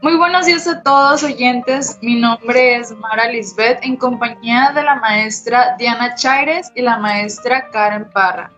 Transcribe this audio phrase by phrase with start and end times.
[0.00, 1.98] Muy buenos días a todos oyentes.
[2.02, 7.68] Mi nombre es Mara Lisbeth en compañía de la maestra Diana Chaires y la maestra
[7.72, 8.48] Karen Parra.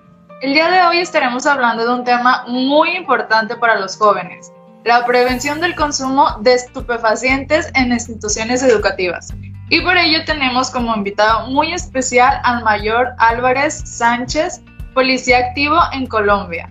[0.42, 4.52] El día de hoy estaremos hablando de un tema muy importante para los jóvenes,
[4.84, 9.32] la prevención del consumo de estupefacientes en instituciones educativas.
[9.70, 14.60] Y por ello tenemos como invitado muy especial al mayor Álvarez Sánchez,
[14.92, 16.70] policía activo en Colombia.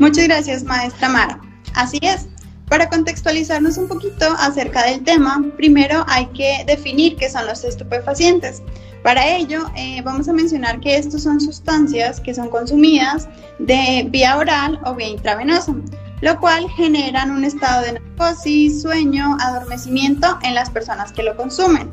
[0.00, 1.38] Muchas gracias, maestra Mara.
[1.76, 2.28] Así es.
[2.68, 8.62] Para contextualizarnos un poquito acerca del tema, primero hay que definir qué son los estupefacientes.
[9.02, 13.26] Para ello, eh, vamos a mencionar que estos son sustancias que son consumidas
[13.58, 15.74] de vía oral o vía intravenosa,
[16.20, 21.90] lo cual generan un estado de narcosis, sueño, adormecimiento en las personas que lo consumen.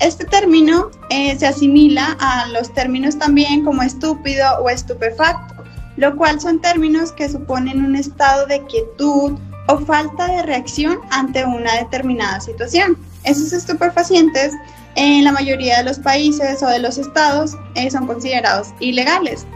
[0.00, 5.64] Este término eh, se asimila a los términos también como estúpido o estupefacto,
[5.96, 11.44] lo cual son términos que suponen un estado de quietud o falta de reacción ante
[11.44, 12.96] una determinada situación.
[13.24, 14.52] Esos estupefacientes
[14.96, 19.46] en la mayoría de los países o de los estados eh, son considerados ilegales.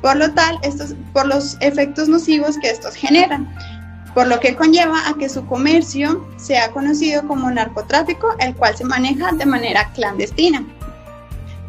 [0.00, 3.48] Por lo tal, estos, por los efectos nocivos que estos generan
[4.14, 8.84] por lo que conlleva a que su comercio sea conocido como narcotráfico, el cual se
[8.84, 10.64] maneja de manera clandestina.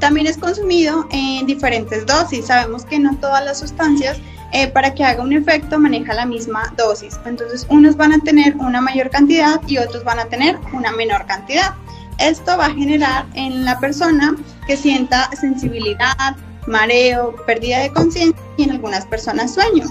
[0.03, 2.47] También es consumido en diferentes dosis.
[2.47, 4.17] Sabemos que no todas las sustancias
[4.51, 7.17] eh, para que haga un efecto maneja la misma dosis.
[7.25, 11.25] Entonces unos van a tener una mayor cantidad y otros van a tener una menor
[11.25, 11.73] cantidad.
[12.17, 14.35] Esto va a generar en la persona
[14.67, 16.35] que sienta sensibilidad,
[16.67, 19.85] mareo, pérdida de conciencia y en algunas personas sueño.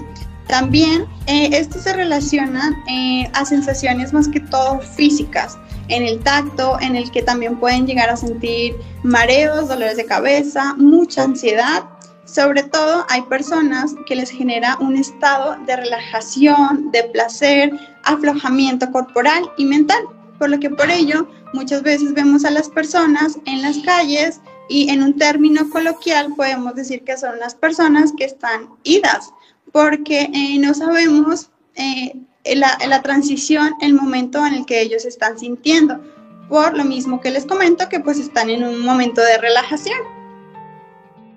[0.47, 5.57] También eh, esto se relaciona eh, a sensaciones más que todo físicas,
[5.89, 10.75] en el tacto, en el que también pueden llegar a sentir mareos, dolores de cabeza,
[10.75, 11.85] mucha ansiedad.
[12.25, 17.73] Sobre todo hay personas que les genera un estado de relajación, de placer,
[18.05, 20.03] aflojamiento corporal y mental,
[20.39, 24.89] por lo que por ello muchas veces vemos a las personas en las calles y
[24.89, 29.33] en un término coloquial podemos decir que son las personas que están idas
[29.73, 32.15] porque eh, no sabemos eh,
[32.45, 36.01] la, transición, el momento en el que ellos están sintiendo.
[36.49, 39.99] Por lo mismo que les comento, que pues están en un momento de relajación.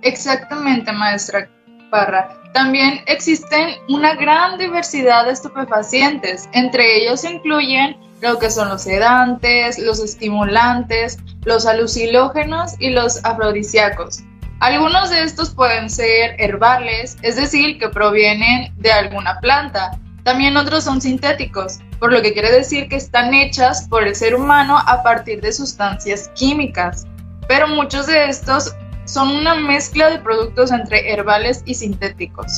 [0.02, 1.50] Exactamente, maestra
[1.90, 2.38] Parra.
[2.54, 6.50] También existen una gran diversidad de estupefacientes.
[6.54, 13.24] Entre ellos se incluyen lo que son los sedantes, los estimulantes, los alucinógenos y los
[13.24, 14.24] afrodisíacos.
[14.62, 19.92] Algunos de estos pueden ser herbales, es decir, que provienen de alguna planta.
[20.26, 24.36] También otros son sintéticos, por lo que quiere decir que están hechas por el ser
[24.36, 27.08] humano a partir de sustancias químicas.
[27.48, 28.76] Pero muchos de estos
[29.06, 32.52] son una mezcla de productos entre herbales y sintéticos.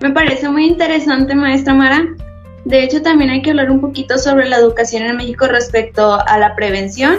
[0.00, 2.06] Me parece muy interesante, maestra Mara.
[2.64, 6.38] De hecho, también hay que hablar un poquito sobre la educación en México respecto a
[6.38, 7.18] la prevención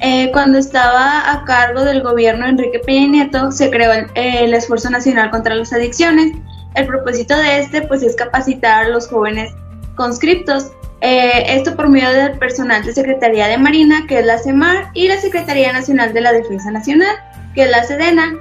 [0.00, 5.30] eh, cuando estaba a cargo del gobierno Enrique Peña Nieto, se creó el, Esfuerzo Nacional
[5.30, 6.32] contra las Adicciones.
[6.76, 9.52] El propósito de este pues, es capacitar a los jóvenes
[9.94, 10.70] conscriptos.
[11.00, 15.08] Eh, esto por medio del personal de Secretaría de Marina, que es la CEMAR, y
[15.08, 17.16] la Secretaría Nacional de la Defensa Nacional,
[17.54, 18.34] que es la SEDENA.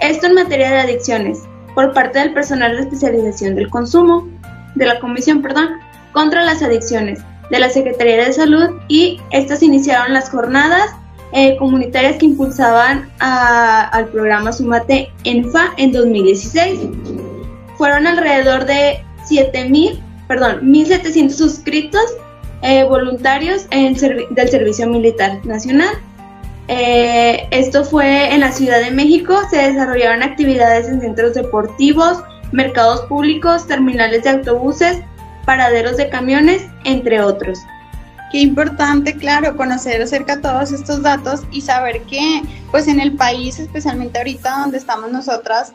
[0.00, 1.38] Esto en materia de adicciones,
[1.74, 4.28] por parte del personal de especialización del consumo,
[4.74, 5.68] de la Comisión, perdón,
[6.12, 7.20] contra las adicciones,
[7.50, 10.90] de la Secretaría de Salud y estas iniciaron las jornadas
[11.32, 16.80] eh, comunitarias que impulsaban al programa Sumate ENFA en 2016.
[17.76, 22.04] Fueron alrededor de 7.000, perdón, 1.700 suscritos
[22.62, 25.94] eh, voluntarios en del Servicio Militar Nacional.
[26.68, 32.18] Eh, esto fue en la Ciudad de México, se desarrollaron actividades en centros deportivos,
[32.50, 34.98] mercados públicos, terminales de autobuses,
[35.44, 37.60] paraderos de camiones, entre otros.
[38.32, 43.12] Qué importante, claro, conocer acerca de todos estos datos y saber que, pues en el
[43.12, 45.72] país, especialmente ahorita donde estamos nosotras,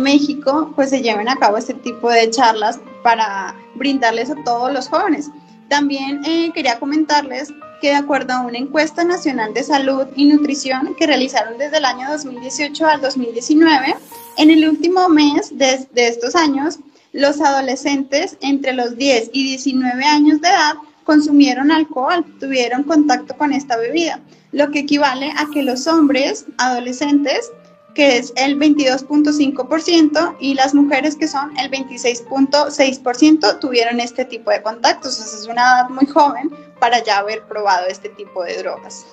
[0.00, 4.88] México, pues se lleven a cabo este tipo de charlas para brindarles a todos los
[4.88, 5.30] jóvenes.
[5.68, 10.94] También eh, quería comentarles que de acuerdo a una encuesta nacional de salud y nutrición
[10.96, 13.96] que realizaron desde el año 2018 al 2019,
[14.38, 16.78] en el último mes de estos años,
[17.14, 20.74] los adolescentes entre los 10 y 19 años de edad
[21.04, 24.20] consumieron alcohol, tuvieron contacto con esta bebida,
[24.50, 27.52] lo que equivale a que los hombres adolescentes,
[27.94, 34.62] que es el 22.5%, y las mujeres, que son el 26.6%, tuvieron este tipo de
[34.62, 35.20] contactos.
[35.20, 36.50] Es una edad muy joven
[36.80, 39.06] para ya haber probado este tipo de drogas.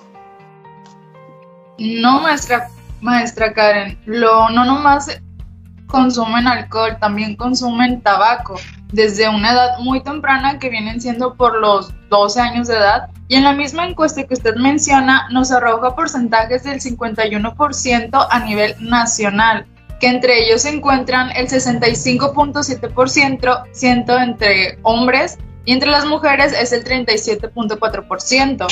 [1.78, 2.68] No, maestra,
[3.00, 5.08] maestra Karen, lo, no nomás
[5.86, 8.56] consumen alcohol, también consumen tabaco.
[8.92, 13.08] Desde una edad muy temprana que vienen siendo por los 12 años de edad.
[13.28, 18.74] Y en la misma encuesta que usted menciona nos arroja porcentajes del 51% a nivel
[18.78, 19.64] nacional,
[19.98, 26.84] que entre ellos se encuentran el 65.7% entre hombres y entre las mujeres es el
[26.84, 28.66] 37.4%.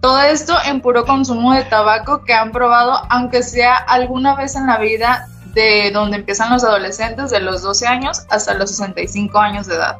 [0.00, 4.66] Todo esto en puro consumo de tabaco que han probado, aunque sea alguna vez en
[4.66, 5.26] la vida,
[5.56, 9.96] de donde empiezan los adolescentes, de los 12 años hasta los 65 años de edad.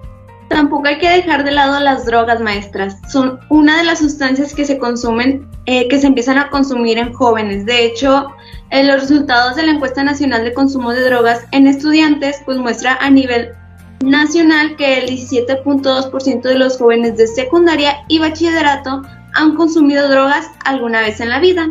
[0.49, 2.99] Tampoco hay que dejar de lado las drogas maestras.
[3.11, 7.13] Son una de las sustancias que se consumen, eh, que se empiezan a consumir en
[7.13, 7.67] jóvenes.
[7.67, 8.29] De hecho,
[8.71, 12.97] eh, los resultados de la encuesta nacional de consumo de drogas en estudiantes, pues muestra
[13.01, 13.53] a nivel
[14.05, 19.03] nacional que el 17.2% de los jóvenes de secundaria y bachillerato
[19.35, 21.71] han consumido drogas alguna vez en la vida.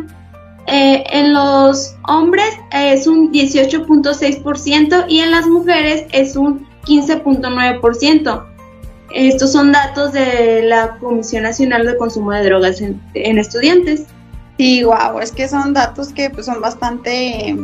[0.66, 8.46] Eh, en los hombres es un 18.6% y en las mujeres es un 15.9%.
[9.12, 14.06] Estos son datos de la Comisión Nacional de Consumo de Drogas en, estudiantes.
[14.58, 17.56] Sí, wow, es que son datos que pues, son bastante,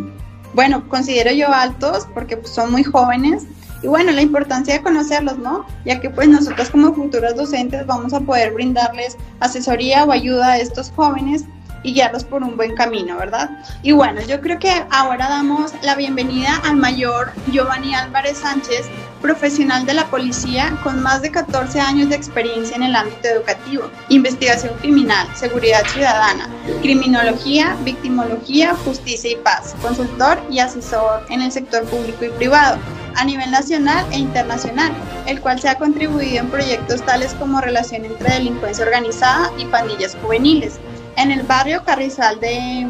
[0.55, 3.45] bueno, considero yo altos porque pues, son muy jóvenes.
[3.83, 5.67] Y bueno, la importancia de conocerlos, ¿no?
[5.85, 10.59] Ya que pues nosotros como futuros docentes vamos a poder brindarles asesoría o ayuda a
[10.59, 11.45] estos jóvenes
[11.83, 13.51] y guiarlos por un buen camino, ¿verdad?
[13.83, 18.89] Y bueno, yo creo que ahora damos la bienvenida al mayor Giovanni Álvarez Sánchez,
[19.21, 23.85] profesional de la policía con más de 14 años de experiencia en el ámbito educativo,
[24.09, 26.49] investigación criminal, seguridad ciudadana,
[26.83, 32.79] criminología, victimología, justicia y paz, consultor y asesor en el sector público y privado
[33.15, 34.93] a nivel nacional e internacional,
[35.27, 40.17] el cual se ha contribuido en proyectos tales como relación entre delincuencia organizada y pandillas
[40.23, 40.81] juveniles,
[41.17, 42.87] en el barrio Carrizal de,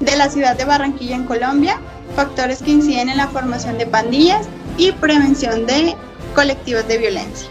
[0.00, 1.78] de la ciudad de Barranquilla, en Colombia,
[2.14, 5.94] factores que inciden en la formación de pandillas y prevención de
[6.34, 7.48] colectivos de violencia.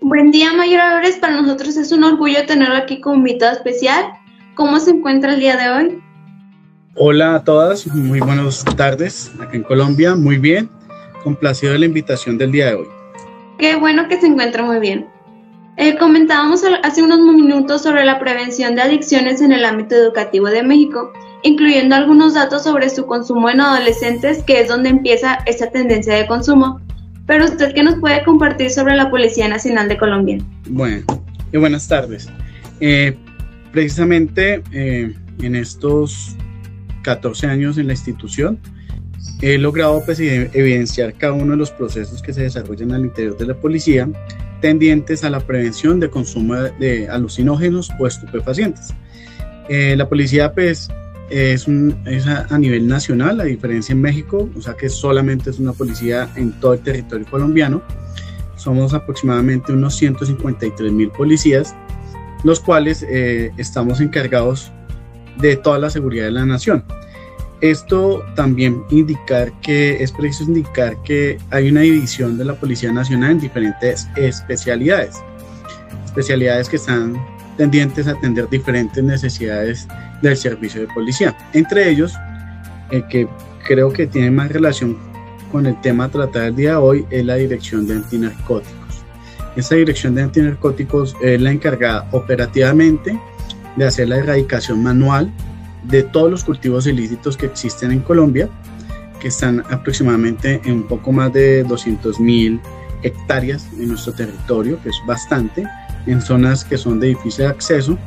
[0.00, 1.16] Buen día, mayores.
[1.16, 4.04] Para nosotros es un orgullo tenerlo aquí como invitado especial.
[4.54, 6.02] ¿Cómo se encuentra el día de hoy?
[6.96, 10.14] Hola a todas, muy buenas tardes acá en Colombia.
[10.14, 10.70] Muy bien,
[11.24, 12.86] complacido de la invitación del día de hoy.
[13.58, 15.08] Qué bueno que se encuentra muy bien.
[15.76, 20.62] Eh, comentábamos hace unos minutos sobre la prevención de adicciones en el ámbito educativo de
[20.62, 21.12] México,
[21.42, 26.28] incluyendo algunos datos sobre su consumo en adolescentes, que es donde empieza esta tendencia de
[26.28, 26.80] consumo.
[27.26, 30.38] Pero usted, ¿qué nos puede compartir sobre la Policía Nacional de Colombia?
[30.68, 31.04] Bueno,
[31.52, 32.28] y buenas tardes.
[32.78, 33.16] Eh,
[33.72, 35.12] precisamente eh,
[35.42, 36.36] en estos
[37.02, 38.60] 14 años en la institución,
[39.40, 43.46] he logrado pues, evidenciar cada uno de los procesos que se desarrollan al interior de
[43.46, 44.08] la policía
[44.60, 48.94] tendientes a la prevención de consumo de alucinógenos o estupefacientes.
[49.68, 50.88] Eh, la policía pues
[51.28, 56.30] es, a, nivel nacional, a diferencia en México, o sea que solamente es una policía
[56.36, 57.82] en todo el territorio colombiano.
[58.56, 61.74] Somos aproximadamente unos 153 mil policías,
[62.42, 64.72] los cuales eh, estamos encargados
[65.38, 66.84] de toda la seguridad de la nación.
[67.64, 73.30] Esto también indicar que es preciso indicar que hay una división de la Policía Nacional
[73.30, 75.16] en diferentes especialidades,
[76.04, 77.16] especialidades que están
[77.56, 79.88] tendientes a atender diferentes necesidades
[80.20, 81.34] del servicio de policía.
[81.54, 82.12] Entre ellos,
[82.90, 83.26] el que
[83.66, 84.98] creo que tiene más relación
[85.50, 89.04] con el tema a tratar el día de hoy es la Dirección de Antinarcóticos.
[89.56, 93.18] Esta Dirección de Antinarcóticos es la encargada operativamente
[93.76, 95.32] de hacer la erradicación manual
[95.84, 98.48] de todos los cultivos ilícitos que existen en Colombia,
[99.20, 102.60] que están aproximadamente en un poco más de 200 mil
[103.02, 105.64] hectáreas en nuestro territorio, que es bastante,
[106.06, 107.98] en zonas que son de difícil acceso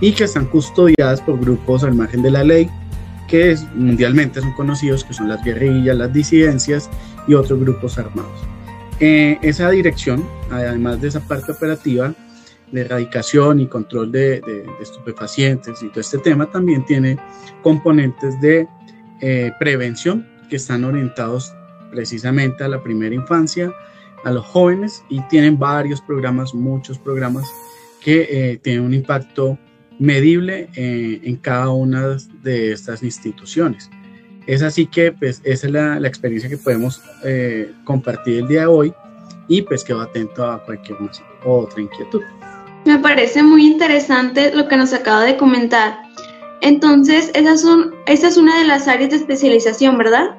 [0.00, 2.68] y que están custodiadas por grupos al margen de la ley,
[3.28, 6.90] que es, mundialmente son conocidos, que son las guerrillas, las disidencias
[7.26, 8.40] y otros grupos armados.
[9.00, 12.14] Eh, esa dirección, además de esa parte operativa,
[12.74, 14.42] de erradicación y control de,
[14.80, 17.16] estupefacientes y todo este tema también tiene
[17.62, 18.66] componentes de
[19.20, 21.54] eh, prevención que están orientados
[21.90, 23.72] precisamente a la primera infancia,
[24.24, 27.46] a los jóvenes y tienen varios programas, muchos programas
[28.02, 29.56] que eh, tienen un impacto
[30.00, 33.88] medible eh, en cada una de estas instituciones.
[34.48, 37.00] Es así que pues esa es la, la experiencia que podemos
[37.84, 38.94] compartir el día de hoy
[39.48, 40.98] y pues quedo atento a cualquier
[41.44, 42.22] otra inquietud.
[42.84, 46.02] Me parece muy interesante lo que nos acaba de comentar.
[46.60, 50.36] Entonces, esa, son, esa es una de las áreas de especialización, ¿verdad?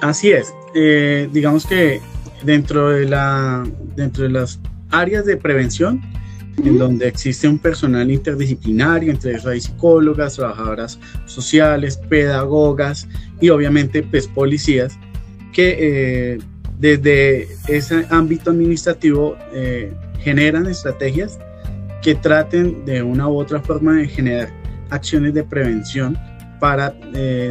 [0.00, 0.54] Así es.
[0.74, 2.00] Eh, digamos que
[2.44, 3.64] dentro de, la,
[3.96, 4.60] dentro de las
[4.90, 6.00] áreas de prevención,
[6.64, 13.08] en donde existe un personal interdisciplinario, entre eso hay psicólogas, trabajadoras sociales, pedagogas
[13.40, 14.98] y obviamente pues, policías,
[15.52, 16.38] que
[16.78, 19.36] desde ese ámbito administrativo
[20.20, 21.38] generan estrategias
[22.02, 24.48] que traten de una u otra forma de generar
[24.90, 26.18] acciones de prevención
[26.60, 26.94] para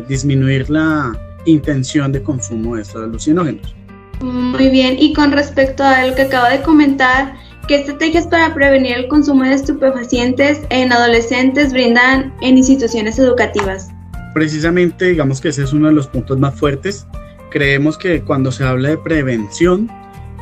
[0.07, 1.11] disminuir la
[1.45, 3.75] intención de consumo de estos alucinógenos.
[4.21, 7.33] Muy bien, y con respecto a lo que acaba de comentar,
[7.67, 13.89] ¿qué estrategias para prevenir el consumo de estupefacientes en adolescentes brindan en instituciones educativas?
[14.35, 17.07] Precisamente, digamos que ese es uno de los puntos más fuertes.
[17.49, 19.89] Creemos que cuando se habla de prevención,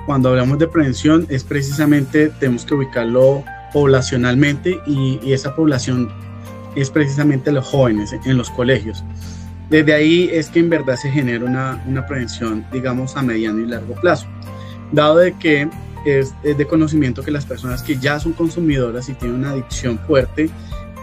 [0.06, 6.10] cuando hablamos de prevención, es precisamente, tenemos que ubicarlo poblacionalmente y, esa población
[6.76, 9.04] es precisamente los jóvenes en los colegios.
[9.70, 13.66] Desde ahí es que en verdad se genera una, una prevención, digamos, a mediano y
[13.66, 14.28] largo plazo.
[14.92, 15.70] Dado de que
[16.06, 20.50] es, de conocimiento que las personas que ya son consumidoras y tienen una adicción fuerte,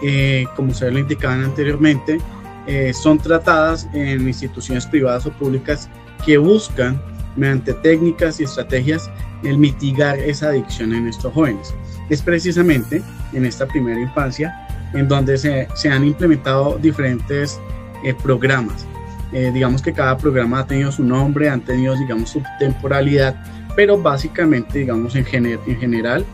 [0.03, 2.19] eh, como ustedes lo indicaban anteriormente,
[2.67, 5.89] eh, son tratadas en instituciones privadas o públicas
[6.25, 7.01] que buscan,
[7.35, 9.09] mediante técnicas y estrategias,
[9.43, 11.73] el mitigar esa adicción en estos jóvenes.
[12.09, 13.01] Es precisamente
[13.33, 17.59] en esta primera infancia en donde se, se han implementado diferentes
[18.03, 18.85] eh, programas.
[19.33, 23.35] Eh, digamos que cada programa ha tenido su nombre, han tenido, digamos, su temporalidad,
[23.75, 26.25] pero básicamente, digamos, en, en general,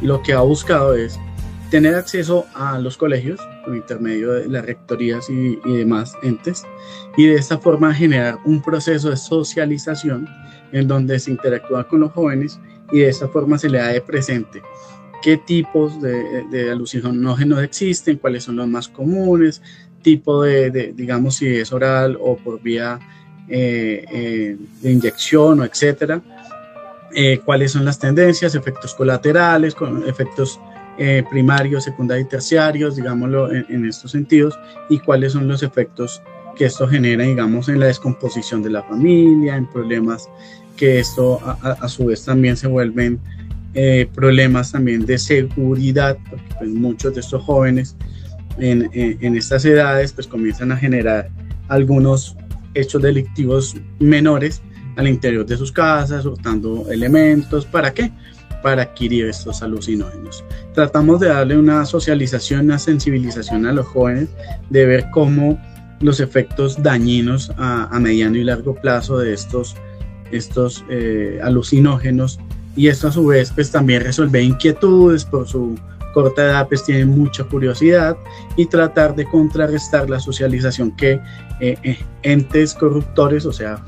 [0.00, 1.18] lo que ha buscado es
[1.70, 6.64] tener acceso a los colegios por intermedio de las rectorías y, y, demás entes
[7.16, 10.28] y de esta forma generar un proceso de socialización
[10.70, 12.60] en donde se interactúa con los jóvenes
[12.92, 14.62] y de esta forma se le da de presente
[15.22, 19.62] qué tipos de, de alucinógenos existen, cuáles son los más comunes,
[20.06, 23.00] tipo de, digamos, si es oral o por vía
[23.48, 26.22] eh, eh, de inyección o etcétera,
[27.12, 30.60] eh, cuáles son las tendencias, efectos colaterales, con efectos
[31.28, 34.56] primarios, secundarios y terciarios, digámoslo en, estos sentidos,
[34.88, 36.22] y cuáles son los efectos
[36.56, 40.28] que esto genera, digamos, en la descomposición de la familia, en problemas
[40.76, 43.18] que esto a, su vez también se vuelven
[44.14, 47.96] problemas también de seguridad, porque pues, muchos de estos jóvenes
[48.58, 51.28] en, estas edades pues comienzan a generar
[51.68, 52.36] algunos
[52.74, 54.62] hechos delictivos menores
[54.96, 57.66] al interior de sus casas, hurtando elementos.
[57.66, 58.10] ¿Para qué?
[58.62, 60.42] Para adquirir estos alucinógenos.
[60.72, 64.28] Tratamos de darle una socialización, una sensibilización a los jóvenes,
[64.70, 65.60] de ver cómo
[66.00, 69.76] los efectos dañinos a, mediano y largo plazo de estos,
[70.30, 72.38] estos eh, alucinógenos
[72.76, 75.76] y esto a su vez pues también resolver inquietudes por su
[76.16, 78.16] corta edad pues tienen mucha curiosidad
[78.56, 81.20] y tratar de contrarrestar la socialización que
[81.60, 83.84] eh, eh, entes corruptores, o sea,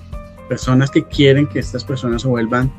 [0.49, 2.71] personas que quieren que estas personas se vuelvan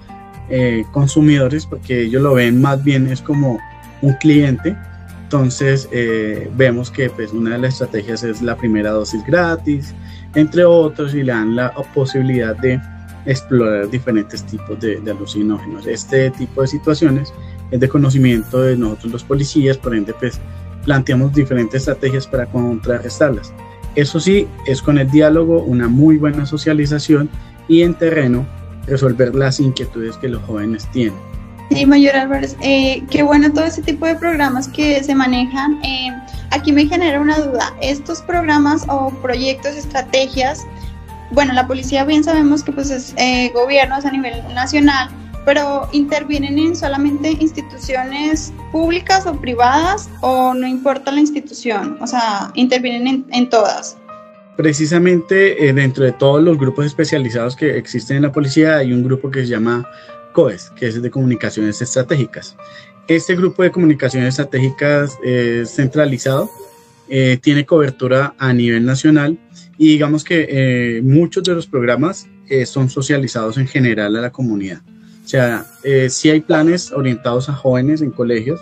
[0.50, 3.60] eh, consumidores, porque ellos lo ven más bien es como
[4.02, 4.76] un cliente.
[5.24, 5.88] Entonces
[6.56, 9.94] vemos que pues, una de las estrategias es la primera dosis gratis,
[10.34, 12.82] entre otros, y le dan la posibilidad de
[13.26, 15.86] explorar diferentes tipos de, alucinógenos.
[15.88, 17.34] Este tipo de situaciones
[17.72, 20.40] es de conocimiento de nosotros los policías, por ende pues
[20.86, 23.54] planteamos diferentes estrategias para contrarrestarlas.
[23.96, 27.30] Eso sí, es con el diálogo, una muy buena socialización
[27.68, 28.46] y en terreno
[28.88, 31.30] resolver las inquietudes que los jóvenes tienen.
[31.70, 35.80] Sí, Mayor Álvarez, eh, qué bueno todo ese tipo de programas que se manejan.
[35.84, 36.10] Eh,
[36.50, 40.66] aquí me genera una duda, estos programas o proyectos, estrategias,
[41.32, 45.10] bueno, la policía bien sabemos que pues es eh, gobiernos a nivel nacional,
[45.46, 52.52] pero intervienen en solamente instituciones públicas o privadas o no importa la institución, o sea,
[52.56, 53.98] intervienen en, todas.
[54.58, 59.04] Precisamente eh, dentro de todos los grupos especializados que existen en la policía hay un
[59.04, 59.88] grupo que se llama
[60.34, 62.56] COES, que es de comunicaciones estratégicas.
[63.08, 66.50] Este grupo de comunicaciones estratégicas es centralizado,
[67.10, 69.38] eh, tiene cobertura a nivel nacional
[69.78, 72.28] y digamos que eh, muchos de los programas
[72.66, 74.82] son socializados en general a la comunidad.
[75.30, 78.60] O sea, eh, sí hay planes orientados a jóvenes en colegios,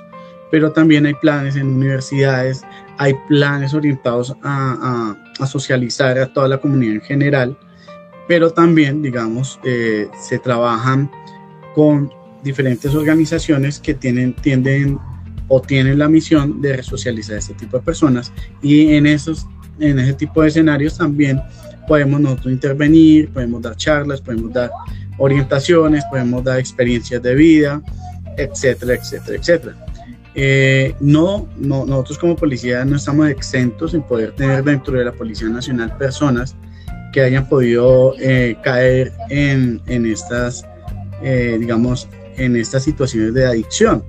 [0.51, 2.61] pero también hay planes en universidades,
[2.97, 5.15] hay planes orientados a,
[5.49, 7.57] socializar a toda la comunidad en general,
[8.27, 11.09] pero también, digamos, eh, se trabajan
[11.73, 12.11] con
[12.43, 14.99] diferentes organizaciones que tienen, tienden
[15.47, 19.47] o tienen la misión de resocializar a este tipo de personas y en, esos,
[19.79, 21.41] en ese tipo de escenarios también
[21.87, 24.69] podemos nosotros intervenir, podemos dar charlas, podemos dar
[25.17, 27.81] orientaciones, podemos dar experiencias de vida,
[28.37, 29.87] etcétera, etcétera, etcétera.
[30.39, 35.11] Eh, no, no, nosotros como policía no estamos exentos en poder tener dentro de la
[35.11, 36.55] Policía Nacional personas
[37.11, 40.63] que hayan podido eh, caer en, estas,
[41.23, 44.03] eh, digamos, en estas situaciones de adicción.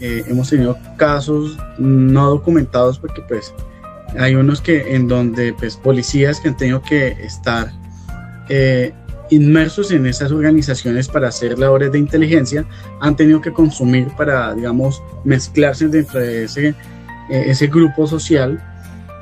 [0.00, 3.52] Hemos tenido casos no documentados porque pues
[4.18, 7.72] hay unos que en donde pues policías que han tenido que estar
[9.30, 12.64] inmersos en esas organizaciones para hacer labores de inteligencia,
[13.00, 16.74] han tenido que consumir para, digamos, mezclarse dentro de ese, eh,
[17.46, 18.62] ese grupo social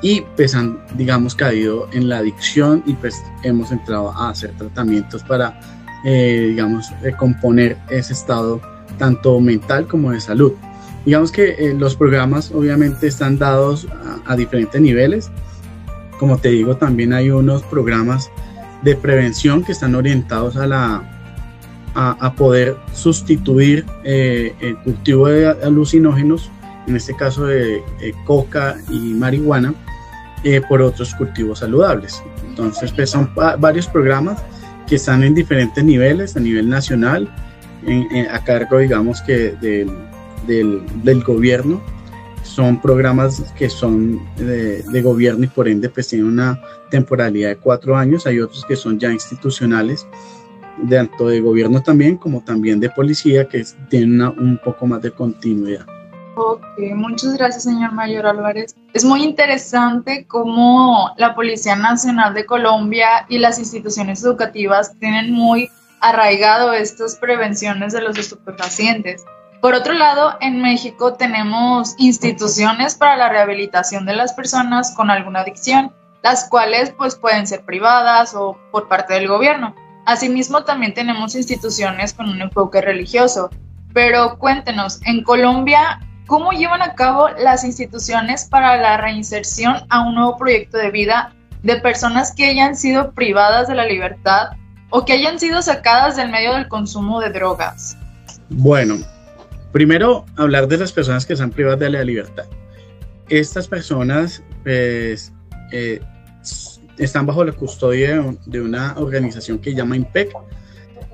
[0.01, 5.23] y pues han, digamos, caído en la adicción y pues hemos entrado a hacer tratamientos
[5.23, 5.59] para,
[6.05, 8.61] eh, digamos, recomponer ese estado
[8.97, 10.53] tanto mental como de salud.
[11.07, 13.87] Digamos que eh, los programas obviamente están dados
[14.25, 15.31] a, diferentes niveles.
[16.19, 18.29] Como te digo, también hay unos programas
[18.81, 21.13] de prevención que están orientados a la
[21.95, 26.51] a, poder sustituir eh, el cultivo de alucinógenos,
[26.87, 27.81] en este caso de,
[28.25, 29.73] coca y marihuana,
[30.43, 32.21] eh, por otros cultivos saludables.
[32.49, 34.43] Entonces, pues son varios programas
[34.85, 37.33] que están en diferentes niveles, a nivel nacional,
[38.29, 39.55] a cargo, digamos, que
[40.45, 41.81] del, gobierno.
[42.43, 47.57] Son programas que son de, de, gobierno y por ende pues tienen una temporalidad de
[47.57, 48.25] cuatro años.
[48.25, 50.07] Hay otros que son ya institucionales,
[50.89, 55.85] tanto de gobierno también como también de policía, que tienen un poco más de continuidad.
[56.39, 56.61] Ok,
[56.93, 58.75] muchas gracias, señor Mayor Álvarez.
[58.93, 65.71] Es muy interesante cómo la Policía Nacional de Colombia y las instituciones educativas tienen muy
[65.99, 69.25] arraigado estas prevenciones de los estupefacientes.
[69.61, 75.39] Por otro lado, en México tenemos instituciones para la rehabilitación de las personas con alguna
[75.39, 79.75] adicción, las cuales pues pueden ser privadas o por parte del gobierno.
[80.05, 83.49] Asimismo, también tenemos instituciones con un enfoque religioso.
[83.93, 90.15] Pero cuéntenos, en Colombia, ¿cómo llevan a cabo las instituciones para la reinserción a un
[90.15, 91.33] nuevo proyecto de vida
[91.63, 94.51] de personas que hayan sido privadas de la libertad
[94.91, 97.97] o que hayan sido sacadas del medio del consumo de drogas?
[98.49, 98.97] Bueno,
[99.71, 102.45] primero hablar de las personas que están privadas de la libertad.
[103.29, 105.33] Estas personas pues,
[105.71, 105.99] eh,
[106.97, 110.31] están bajo la custodia de una organización que se llama IMPEC,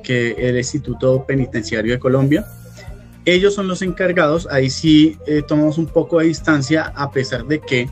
[0.04, 2.46] que es el Instituto Penitenciario de Colombia.
[3.26, 7.60] Ellos son los encargados, ahí sí eh, tomamos un poco de distancia a pesar de
[7.60, 7.90] que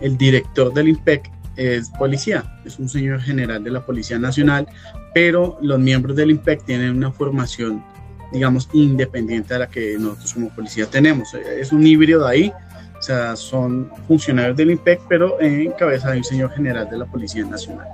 [0.00, 4.66] el director del IMPEC es policía, es un señor general de la Policía Nacional,
[5.14, 7.84] pero los miembros del IMPEC tienen una formación,
[8.32, 11.34] digamos, independiente a la que nosotros como policía tenemos.
[11.34, 12.52] Es un híbrido ahí,
[12.98, 17.06] o sea, son funcionarios del IMPEC, pero en cabeza de un señor general de la
[17.06, 17.86] Policía Nacional.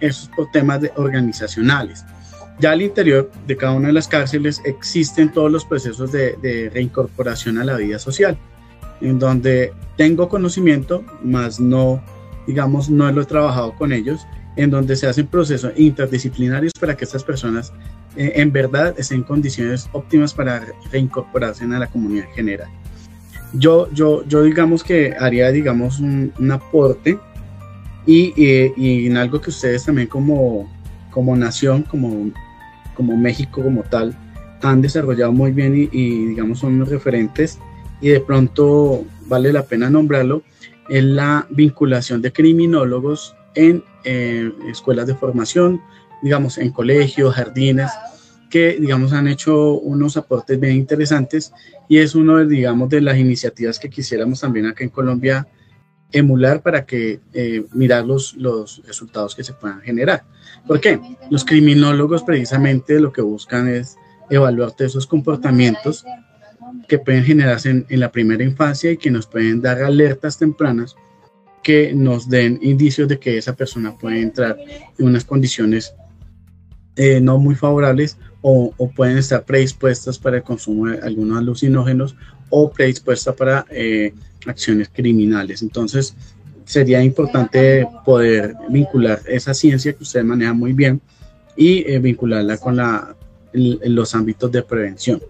[0.00, 2.04] Eso es por temas de organizacionales.
[2.60, 6.70] Ya al interior de cada una de las cárceles existen todos los procesos de, de
[6.70, 8.38] reincorporación a la vida social,
[9.00, 12.02] en donde tengo conocimiento, más no,
[12.46, 14.26] digamos, no lo he trabajado con ellos,
[14.56, 17.72] en donde se hacen procesos interdisciplinarios para que estas personas
[18.16, 22.68] eh, en verdad estén en condiciones óptimas para reincorporarse a la comunidad general.
[23.54, 27.18] Yo, yo, yo digamos que haría, digamos, un, aporte
[28.06, 30.70] y, y, en algo que ustedes también como,
[31.10, 32.30] como nación, como,
[32.94, 34.16] como México como tal,
[34.62, 37.58] han desarrollado muy bien y, y digamos son unos referentes
[38.00, 40.42] y de pronto vale la pena nombrarlo,
[40.88, 45.80] es la vinculación de criminólogos en escuelas de formación,
[46.22, 47.90] digamos, en colegios, jardines,
[48.50, 51.52] que, digamos, han hecho unos aportes bien interesantes
[51.88, 55.46] y es uno, de, digamos, de las iniciativas que quisiéramos también acá en Colombia
[56.10, 60.24] emular para que eh, mirar los, los resultados que se puedan generar.
[60.66, 60.98] ¿Por qué?
[61.30, 63.96] Los criminólogos precisamente lo que buscan es
[64.30, 66.04] evaluar esos comportamientos
[66.86, 70.96] que pueden generarse en, en la primera infancia y que nos pueden dar alertas tempranas
[71.62, 74.56] que nos den indicios de que esa persona puede entrar
[74.98, 75.94] en unas condiciones
[77.00, 82.16] eh, no muy favorables o, pueden estar predispuestas para el consumo de algunos alucinógenos
[82.50, 84.12] o predispuestas para eh,
[84.46, 85.62] acciones criminales.
[85.62, 86.16] Entonces,
[86.64, 91.00] sería importante poder vincular esa ciencia que usted maneja muy bien
[91.56, 92.76] y eh, vincularla con
[93.52, 95.22] los ámbitos de prevención.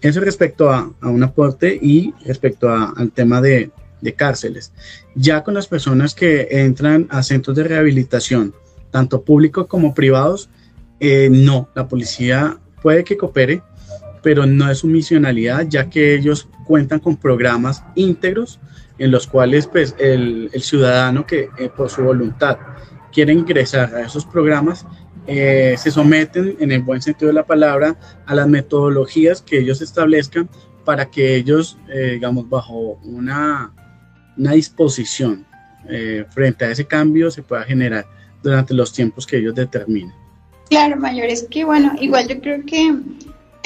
[0.00, 3.70] Eso respecto a, a un aporte y respecto al tema de
[4.16, 4.72] cárceles.
[5.14, 8.54] Ya con las personas que entran a centros de rehabilitación,
[8.90, 10.48] tanto públicos como privados,
[11.00, 13.62] eh, no, la policía puede que coopere,
[14.22, 18.60] pero no es su misionalidad, ya que ellos cuentan con programas íntegros
[18.98, 22.58] en los cuales pues, el, ciudadano que eh, por su voluntad
[23.12, 24.86] quiere ingresar a esos programas,
[25.26, 29.80] eh, se someten en el buen sentido de la palabra a las metodologías que ellos
[29.80, 30.48] establezcan
[30.84, 33.72] para que ellos, digamos, bajo una
[34.36, 35.46] una disposición
[35.88, 38.06] eh, frente a ese cambio se pueda generar
[38.42, 40.12] durante los tiempos que ellos determinen.
[40.70, 42.94] Claro, mayor, es que bueno, igual yo creo que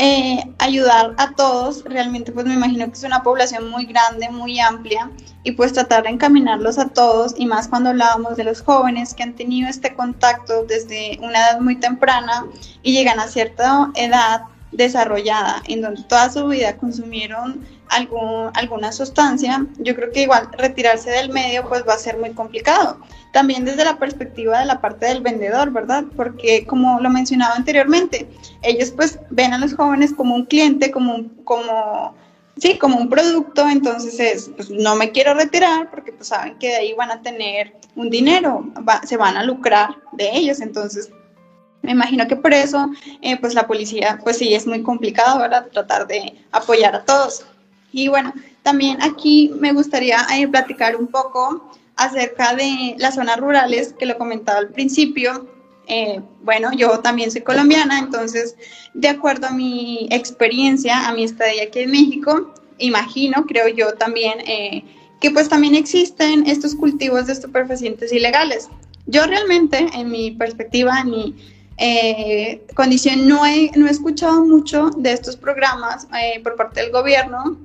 [0.00, 4.60] eh, ayudar a todos, realmente pues me imagino que es una población muy grande, muy
[4.60, 5.10] amplia,
[5.42, 9.22] y pues tratar de encaminarlos a todos, y más cuando hablábamos de los jóvenes que
[9.22, 12.46] han tenido este contacto desde una edad muy temprana
[12.82, 19.66] y llegan a cierta edad desarrollada, en donde toda su vida consumieron algún, alguna sustancia,
[19.78, 23.00] yo creo que igual retirarse del medio pues va a ser muy complicado.
[23.32, 26.04] También desde la perspectiva de la parte del vendedor, ¿verdad?
[26.16, 28.28] Porque como lo mencionaba anteriormente,
[28.62, 32.14] ellos pues ven a los jóvenes como un cliente, como un, como
[32.58, 36.68] sí, como un producto, entonces es, pues no me quiero retirar porque pues saben que
[36.68, 38.66] de ahí van a tener un dinero,
[39.04, 41.10] se van a lucrar de ellos, entonces
[41.82, 42.90] me imagino que por eso,
[43.22, 45.68] eh, pues la policía, pues sí, es muy complicado, ¿verdad?
[45.72, 47.46] Tratar de apoyar a todos.
[47.92, 53.94] Y bueno, también aquí me gustaría eh, platicar un poco acerca de las zonas rurales,
[53.98, 55.48] que lo comentaba al principio.
[55.86, 58.56] Eh, bueno, yo también soy colombiana, entonces,
[58.94, 64.38] de acuerdo a mi experiencia, a mi estadía aquí en México, imagino, creo yo también,
[65.20, 68.68] que pues también existen estos cultivos de estupefacientes ilegales.
[69.06, 71.34] Yo realmente, en mi perspectiva, en mi
[71.78, 76.92] eh, condición, no he, no he escuchado mucho de estos programas eh, por parte del
[76.92, 77.56] gobierno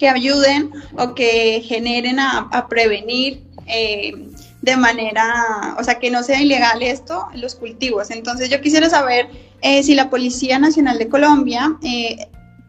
[0.00, 4.14] que ayuden o que generen a, prevenir eh,
[4.62, 8.10] de manera, o sea, que no sea ilegal esto, los cultivos.
[8.10, 9.28] Entonces yo quisiera saber
[9.60, 11.76] eh, si la Policía Nacional de Colombia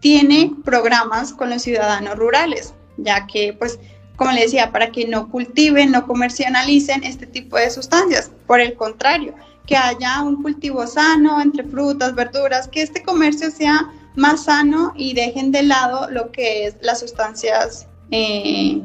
[0.02, 3.80] tiene programas con los ciudadanos rurales, ya que pues
[4.18, 8.30] como le decía, para que no cultiven, no comercialicen este tipo de sustancias.
[8.46, 9.34] Por el contrario,
[9.66, 15.14] que haya un cultivo sano entre frutas, verduras, que este comercio sea más sano y
[15.14, 18.82] dejen de lado lo que es las sustancias eh,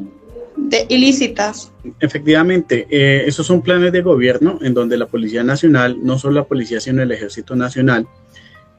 [0.88, 1.72] ilícitas.
[2.00, 6.44] Efectivamente, eh, esos son planes de gobierno en donde la Policía Nacional, no solo la
[6.44, 8.06] Policía, sino el Ejército Nacional,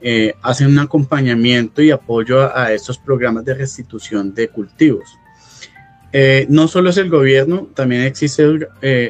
[0.01, 5.17] eh, hacen un acompañamiento y apoyo a, estos programas de restitución de cultivos.
[6.49, 8.65] No solo es el gobierno, también existen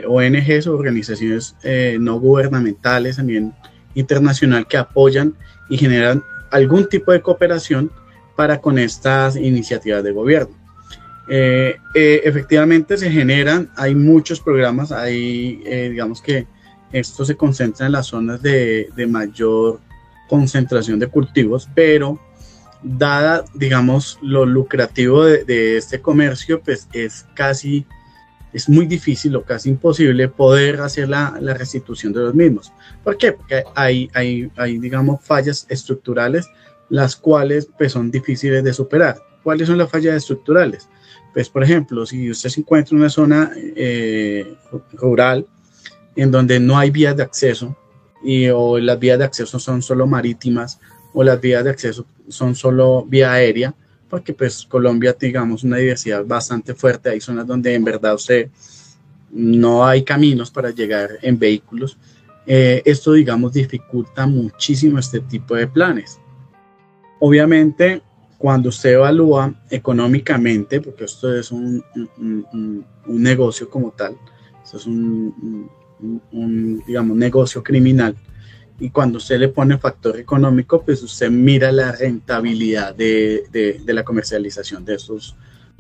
[0.05, 1.55] ONGs, organizaciones
[1.99, 3.53] no gubernamentales a nivel
[3.95, 5.33] internacional que apoyan
[5.69, 6.21] y generan
[6.51, 7.91] algún tipo de cooperación
[8.35, 10.55] para con estas iniciativas de gobierno.
[11.27, 15.57] efectivamente se generan, hay muchos programas, hay,
[15.89, 16.47] digamos que
[16.91, 19.79] esto se concentra en las zonas de, de mayor
[20.29, 22.19] concentración de cultivos, pero
[22.83, 27.85] dada, digamos, lo lucrativo de, este comercio, pues es casi,
[28.53, 32.71] es muy difícil o casi imposible poder hacer la, restitución de los mismos.
[33.03, 33.33] ¿Por qué?
[33.33, 36.49] Porque hay, hay, hay, digamos, fallas estructurales,
[36.89, 39.17] las cuales pues son difíciles de superar.
[39.43, 40.89] ¿Cuáles son las fallas estructurales?
[41.33, 44.55] Pues, por ejemplo, si usted se encuentra en una zona eh,
[44.93, 45.45] rural
[46.15, 47.77] en donde no hay vías de acceso
[48.23, 50.79] y o las vías de acceso son solo marítimas
[51.13, 53.75] o las vías de acceso son solo vía aérea,
[54.09, 58.49] porque pues Colombia, digamos, una diversidad bastante fuerte, hay zonas donde en verdad usted
[59.31, 61.97] no hay caminos para llegar en vehículos.
[62.45, 66.19] Eh, esto, digamos, dificulta muchísimo este tipo de planes.
[67.19, 68.01] Obviamente,
[68.37, 71.83] cuando usted evalúa económicamente, porque esto es un,
[72.17, 74.15] un, negocio como tal,
[74.63, 75.69] esto es un,
[76.31, 78.15] un, digamos, negocio criminal,
[78.79, 84.03] y cuando usted le pone factor económico, pues usted mira la rentabilidad de, de, la
[84.03, 85.35] comercialización de esos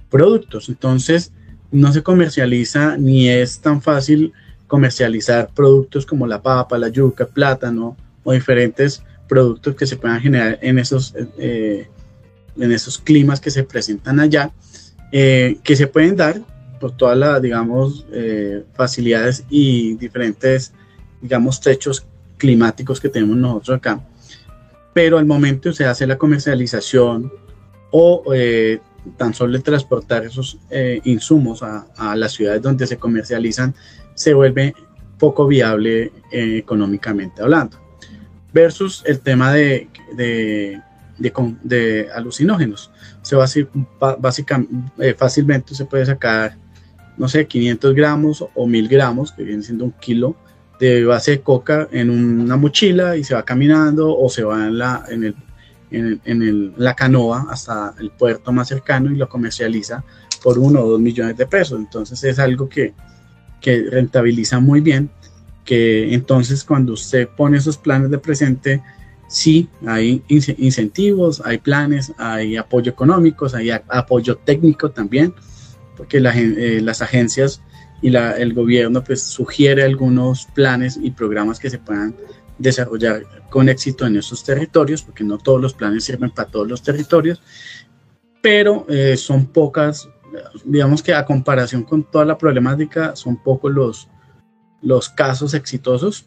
[0.09, 0.69] productos.
[0.69, 1.31] Entonces,
[1.71, 4.33] no se comercializa ni es tan fácil
[4.65, 10.57] comercializar productos como la papa, la yuca, plátano o diferentes productos que se puedan generar
[10.61, 11.87] en esos, eh,
[12.57, 14.51] en esos climas que se presentan allá,
[15.11, 16.41] eh, que se pueden dar
[16.79, 20.73] por todas las, digamos, eh, facilidades y diferentes,
[21.21, 22.05] digamos, techos
[22.37, 24.01] climáticos que tenemos nosotros acá,
[24.93, 27.31] pero al momento se hace la comercialización
[27.91, 28.79] o eh,
[29.17, 33.73] tan solo el transportar esos eh, insumos a, las ciudades donde se comercializan
[34.15, 34.75] se vuelve
[35.19, 37.77] poco viable eh, económicamente hablando.
[38.53, 40.81] Versus el tema de, de,
[41.19, 42.91] de, alucinógenos.
[43.21, 43.45] Se va
[44.17, 46.57] básicamente, fácilmente se puede sacar,
[47.17, 50.35] no sé, 500 gramos o 1000 gramos, que viene siendo un kilo
[50.79, 54.77] de base de coca en una mochila y se va caminando o se va en
[54.77, 55.35] la, en el,
[55.91, 60.03] en, en la canoa hasta el puerto más cercano y lo comercializa
[60.43, 61.79] por uno o dos millones de pesos.
[61.79, 62.93] Entonces es algo que,
[63.61, 65.09] que rentabiliza muy bien,
[65.65, 68.81] que entonces cuando usted pone esos planes de presente,
[69.27, 75.33] sí, hay incentivos, hay planes, hay apoyo económicos, hay apoyo técnico también,
[75.97, 77.61] porque la, eh, las agencias
[78.01, 82.15] y la, el gobierno pues sugiere algunos planes y programas que se puedan
[82.57, 86.81] desarrollar con éxito en esos territorios, porque no todos los planes sirven para todos los
[86.81, 87.41] territorios,
[88.41, 90.09] pero eh, son pocas,
[90.63, 94.07] digamos que a comparación con toda la problemática, son pocos los,
[94.81, 96.25] los casos exitosos,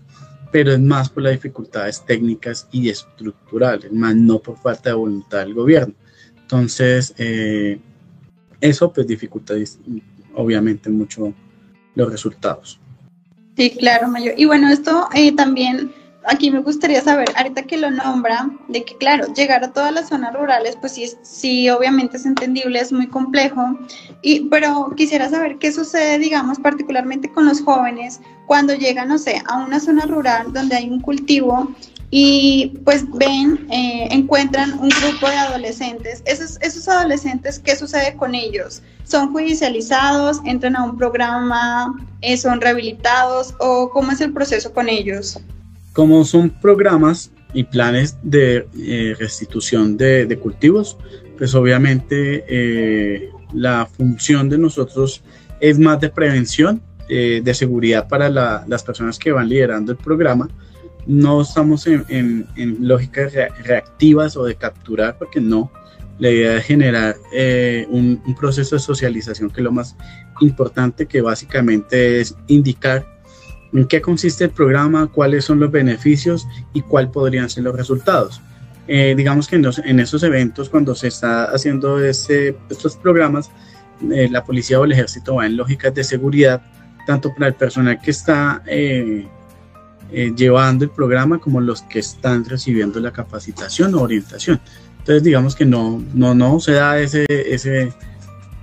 [0.53, 5.39] pero es más por las dificultades técnicas y estructurales, más no por falta de voluntad
[5.39, 5.95] del gobierno.
[6.37, 7.79] Entonces, eh,
[8.61, 9.55] eso pues dificulta
[10.35, 11.33] obviamente mucho
[11.95, 12.81] los resultados.
[13.57, 14.35] Sí, claro, Mayor.
[14.37, 15.93] Y bueno, esto eh, también
[16.25, 20.09] aquí me gustaría saber, ahorita que lo nombra, de que claro, llegar a todas las
[20.09, 23.79] zonas rurales, pues sí, sí, obviamente es entendible, es muy complejo,
[24.23, 29.43] y, pero quisiera saber qué sucede, digamos, particularmente con los jóvenes cuando llegan, no sé,
[29.47, 31.71] a una zona rural donde hay un cultivo
[32.11, 36.23] y pues ven, eh, encuentran un grupo de adolescentes.
[36.27, 38.83] Esos, esos adolescentes, ¿qué sucede con ellos?
[39.05, 40.41] ¿Son judicializados?
[40.45, 41.95] ¿Entran a un programa?
[42.21, 43.55] Eh, ¿Son rehabilitados?
[43.59, 45.39] ¿O cómo es el proceso con ellos?
[45.93, 50.97] Como son programas y planes de eh, restitución de, cultivos,
[51.39, 55.23] pues obviamente eh, la función de nosotros
[55.61, 60.49] es más de prevención, de seguridad para las personas que van liderando el programa.
[61.07, 62.47] No estamos en,
[62.81, 63.33] lógicas
[63.65, 65.71] reactivas o de capturar, porque no.
[66.19, 67.17] La idea es generar
[67.89, 69.97] un, un proceso de socialización que es lo más
[70.41, 73.07] importante, que básicamente es indicar
[73.73, 78.41] en qué consiste el programa, cuáles son los beneficios y cuáles podrían ser los resultados.
[78.89, 83.51] Eh, digamos que en, esos eventos, cuando se está haciendo estos programas,
[84.11, 86.63] eh, la policía o el ejército va en lógicas de seguridad,
[87.07, 88.63] tanto para el personal que está
[90.13, 94.61] eh, llevando el programa como los que están recibiendo la capacitación o orientación.
[94.99, 97.93] Entonces, digamos que no, no, no se da ese, ese,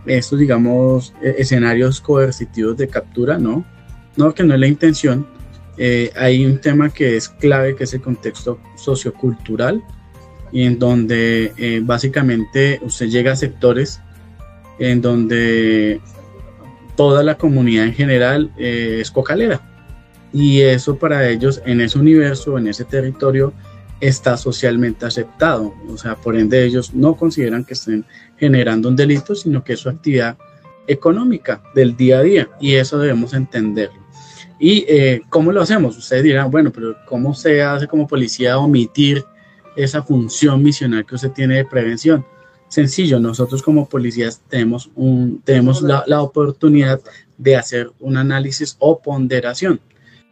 [0.06, 3.66] estos, digamos, e, escenarios coercitivos de captura, ¿no?
[4.18, 5.26] no, que no es la intención.
[5.78, 9.82] Eh, hay un tema que es clave, que es el contexto sociocultural,
[10.52, 14.02] y en donde eh, básicamente usted llega a sectores
[14.80, 16.02] en donde
[16.96, 19.62] toda la comunidad en general eh, es cocalera.
[20.34, 23.54] Y eso para ellos, en ese universo, en ese territorio,
[24.00, 25.74] está socialmente aceptado.
[25.90, 28.06] O sea, por ende ellos no consideran que estén
[28.38, 30.38] generando un delito, sino que es su actividad
[30.88, 32.50] económica del día a día.
[32.60, 34.08] Y eso debemos entenderlo.
[34.60, 35.98] ¿Y eh, cómo lo hacemos?
[35.98, 39.24] Ustedes dirán, bueno, pero ¿cómo se hace como policía omitir
[39.76, 42.26] esa función misional que usted tiene de prevención?
[42.68, 47.00] Sencillo, nosotros como policías tenemos, un, tenemos la, la oportunidad
[47.38, 49.80] de hacer un análisis o ponderación.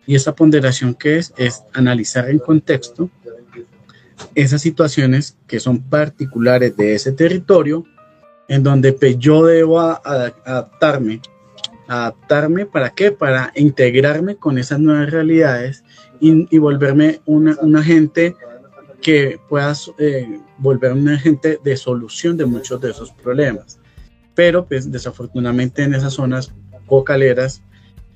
[0.07, 3.09] Y esa ponderación que es, es analizar en contexto
[4.33, 7.85] esas situaciones que son particulares de ese territorio,
[8.47, 11.21] en donde pues, yo debo adaptarme
[11.87, 13.11] adaptarme, ¿para qué?
[13.11, 15.83] Para integrarme con esas nuevas realidades
[16.19, 18.35] y, volverme una, un agente
[19.01, 23.79] que pueda eh, volver un agente de solución de muchos de esos problemas.
[24.33, 26.53] Pero pues desafortunadamente en esas zonas
[26.87, 27.61] cocaleras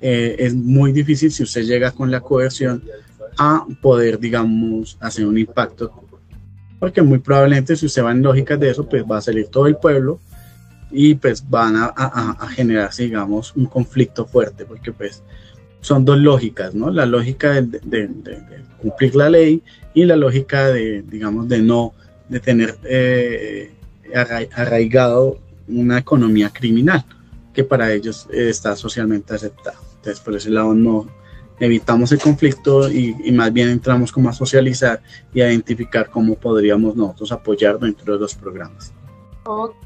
[0.00, 2.82] eh, es muy difícil si usted llega con la coerción
[3.38, 5.92] a poder, digamos, hacer un impacto.
[6.78, 9.66] Porque muy probablemente si usted va en lógicas de eso, pues va a salir todo
[9.66, 10.18] el pueblo
[10.90, 15.22] y pues van a, a, generar, digamos, un conflicto fuerte, porque pues
[15.80, 16.90] son dos lógicas, ¿no?
[16.90, 18.10] La lógica de,
[18.80, 19.62] cumplir la ley
[19.94, 21.94] y la lógica de, digamos, de no,
[22.28, 23.72] de tener eh,
[24.14, 27.04] arraigado una economía criminal,
[27.52, 29.78] que para ellos está socialmente aceptada.
[30.00, 31.06] Entonces, por ese lado no
[31.60, 35.02] evitamos el conflicto y, más bien entramos como a socializar
[35.34, 38.92] y a identificar cómo podríamos nosotros apoyar dentro de los programas.
[39.44, 39.76] Ok.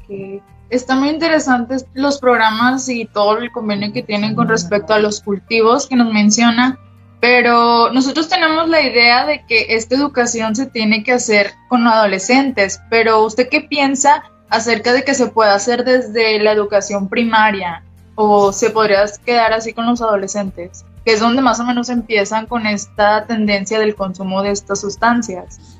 [0.69, 5.21] Está muy interesante los programas y todo el convenio que tienen con respecto a los
[5.21, 6.79] cultivos que nos menciona,
[7.19, 12.81] pero nosotros tenemos la idea de que esta educación se tiene que hacer con adolescentes,
[12.89, 17.84] pero ¿usted qué piensa acerca de que se pueda hacer desde la educación primaria
[18.15, 22.45] o se podría quedar así con los adolescentes, que es donde más o menos empiezan
[22.45, 25.77] con esta tendencia del consumo de estas sustancias?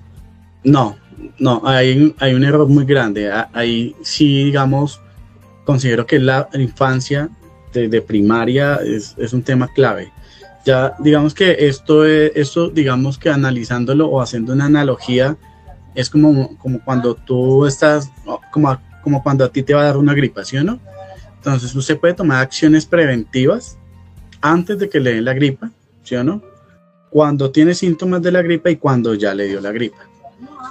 [0.63, 0.95] No,
[1.39, 3.31] no, hay, hay un error muy grande.
[3.53, 4.99] Ahí sí, digamos,
[5.63, 7.29] considero que la infancia
[7.73, 10.11] de, primaria es, un tema clave.
[10.65, 15.37] Ya, digamos que esto, esto, digamos que analizándolo o haciendo una analogía,
[15.93, 18.09] es como, como cuando tú estás,
[18.51, 20.79] como, como cuando a ti te va a dar una gripa, ¿sí o no?
[21.45, 23.77] Entonces usted puede tomar acciones preventivas
[24.41, 25.69] antes de que le den la gripa,
[26.03, 26.41] ¿sí o no?
[27.11, 30.09] Cuando tiene síntomas de la gripa y cuando ya le dio la gripa.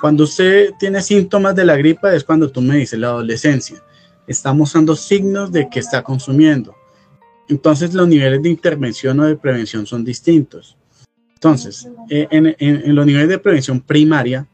[0.01, 3.81] Cuando usted tiene síntomas de la gripa es cuando tú me dices la adolescencia.
[4.27, 6.75] Está mostrando signos de que está consumiendo.
[7.49, 10.77] Entonces los niveles de intervención o de prevención son distintos.
[11.35, 14.49] Entonces, eh, en, los niveles de prevención primaria,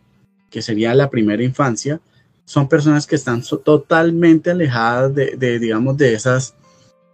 [0.51, 1.99] que sería la primera infancia,
[2.51, 6.57] son personas que están totalmente alejadas de, digamos, de esas,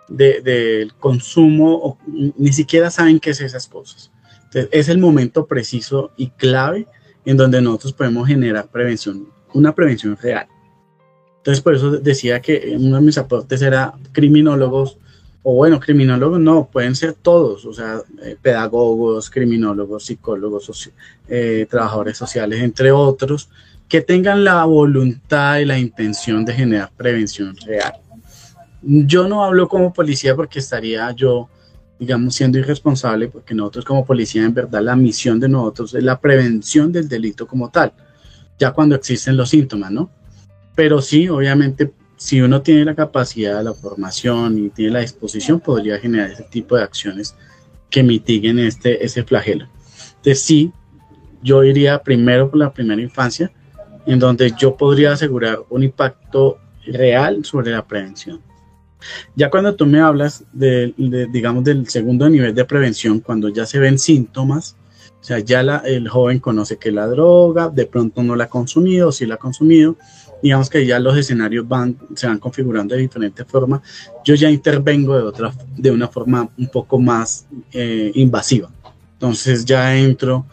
[0.08, 4.10] del consumo, o ni siquiera saben qué es esas cosas.
[4.44, 6.86] Entonces, es el momento preciso y clave
[7.26, 10.46] en donde nosotros podemos generar prevención, una prevención real.
[11.36, 14.96] Entonces, por eso decía que uno de mis aportes era criminólogos,
[15.42, 20.90] o bueno, criminólogos no, pueden ser todos, o sea, eh, pedagogos, criminólogos, psicólogos,
[21.28, 23.50] eh, trabajadores sociales, entre otros,
[23.88, 27.94] que tengan la voluntad y la intención de generar prevención real.
[28.82, 31.48] Yo no hablo como policía porque estaría yo,
[31.98, 36.20] digamos, siendo irresponsable, porque nosotros como policía, en verdad, la misión de nosotros es la
[36.20, 37.92] prevención del delito como tal,
[38.58, 40.10] ya cuando existen los síntomas, ¿no?
[40.74, 45.98] Pero sí, obviamente si uno tiene la capacidad, la formación y tiene la disposición, podría
[45.98, 47.34] generar ese tipo de acciones
[47.90, 49.68] que mitiguen este, ese flagelo.
[50.08, 50.72] Entonces sí,
[51.42, 53.52] yo iría primero por la primera infancia,
[54.06, 58.40] en donde yo podría asegurar un impacto real sobre la prevención.
[59.34, 60.94] Ya cuando tú me hablas de,
[61.30, 64.76] digamos, del segundo nivel de prevención, cuando ya se ven síntomas,
[65.20, 69.08] o sea, ya el joven conoce que la droga, de pronto no la ha consumido,
[69.08, 69.96] o sí la ha consumido,
[70.42, 73.80] digamos que ya los escenarios van, se van configurando de diferentes formas,
[74.24, 78.70] yo ya intervengo de, otra, de una forma un poco más eh, invasiva.
[79.14, 80.46] Entonces ya entro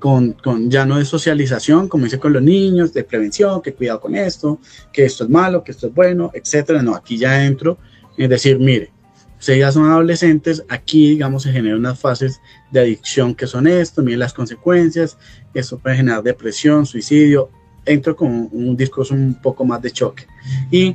[0.00, 4.00] con, con, ya no de socialización, como hice con los niños, de prevención, que cuidado
[4.00, 4.58] con esto,
[4.92, 6.82] que esto es malo, que esto es bueno, etcétera.
[6.82, 7.78] No, aquí ya entro,
[8.16, 8.90] es decir, mire,
[9.38, 12.40] ustedes ya son adolescentes, aquí, digamos, se generan unas fases
[12.72, 15.18] de adicción que son esto, miren las consecuencias,
[15.54, 17.50] eso puede generar depresión, suicidio,
[17.84, 20.26] entro con un discurso un poco más de choque
[20.70, 20.94] y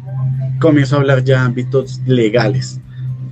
[0.59, 2.79] comienzo a hablar ya de ámbitos legales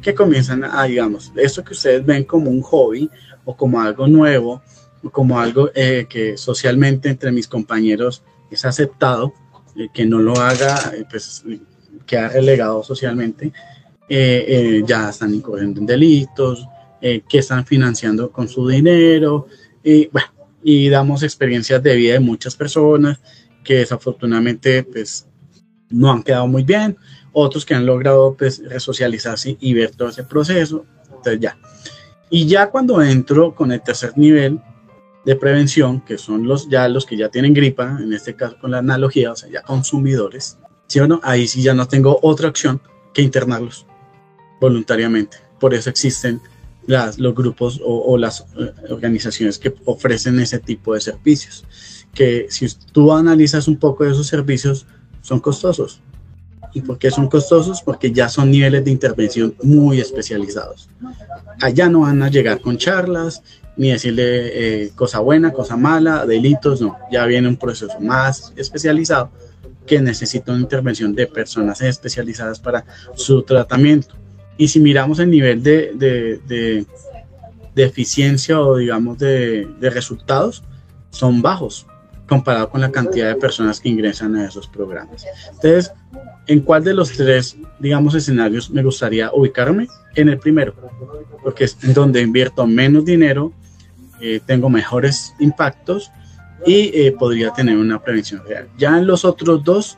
[0.01, 3.09] que comienzan a, digamos, eso que ustedes ven como un hobby
[3.45, 4.61] o como algo nuevo
[5.11, 9.33] como algo eh, que socialmente entre mis compañeros es aceptado,
[9.75, 11.43] eh, que no lo haga, eh, pues
[12.05, 13.51] queda relegado socialmente,
[14.09, 16.67] ya están incurriendo en delitos,
[17.01, 19.47] que están financiando con su dinero,
[19.83, 20.27] y bueno,
[20.61, 23.19] y damos experiencias de vida de muchas personas
[23.63, 25.25] que desafortunadamente pues
[25.89, 26.97] no han quedado muy bien,
[27.31, 31.57] otros que han logrado pues resocializarse y ver todo ese proceso, entonces ya.
[32.29, 34.59] Y ya cuando entro con el tercer nivel
[35.25, 38.71] de prevención, que son los ya los que ya tienen gripa, en este caso con
[38.71, 40.57] la analogía, o sea, ya consumidores,
[40.87, 41.19] ¿sí o no?
[41.23, 42.81] Ahí sí ya no tengo otra opción
[43.13, 43.85] que internarlos
[44.59, 45.37] voluntariamente.
[45.59, 46.41] Por eso existen
[46.87, 51.65] las, los grupos o, las eh, organizaciones que ofrecen ese tipo de servicios
[52.13, 54.85] que si tú analizas un poco de esos servicios,
[55.21, 55.99] son costosos.
[56.73, 57.81] ¿Y por qué son costosos?
[57.81, 60.89] Porque ya son niveles de intervención muy especializados.
[61.61, 63.43] Allá no van a llegar con charlas,
[63.77, 66.97] ni decirle eh, cosa buena, cosa mala, delitos, no.
[67.11, 69.29] Ya viene un proceso más especializado
[69.85, 74.15] que necesita una intervención de personas especializadas para su tratamiento.
[74.57, 76.85] Y si miramos el nivel de, de, de,
[77.75, 80.63] de eficiencia o digamos de, de resultados,
[81.09, 81.85] son bajos
[82.27, 85.25] comparado con la cantidad de personas que ingresan a esos programas.
[85.51, 85.91] Entonces,
[86.47, 89.87] ¿en cuál de los tres, digamos, escenarios me gustaría ubicarme?
[90.15, 90.75] En el primero,
[91.41, 93.51] porque es donde invierto menos dinero,
[94.21, 96.11] eh, tengo mejores impactos
[96.65, 98.69] y eh, podría tener una prevención real.
[98.77, 99.97] Ya en los otros dos,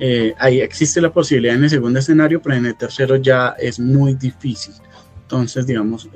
[0.00, 3.78] eh, ahí existe la posibilidad en el segundo escenario, pero en el tercero ya es
[3.78, 4.74] muy difícil.
[5.22, 6.08] Entonces, digamos,